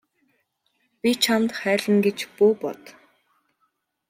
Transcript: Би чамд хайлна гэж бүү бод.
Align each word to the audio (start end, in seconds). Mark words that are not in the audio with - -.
Би 1.01 1.09
чамд 1.25 1.49
хайлна 1.59 1.97
гэж 2.09 2.19
бүү 2.41 2.53
бод. 2.65 2.81